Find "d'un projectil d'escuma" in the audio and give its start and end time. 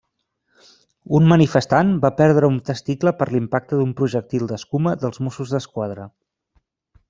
3.83-4.99